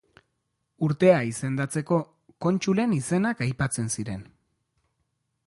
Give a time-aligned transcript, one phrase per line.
[0.87, 1.99] Urtea izendatzeko,
[2.47, 4.27] kontsulen izenak aipatzen ziren.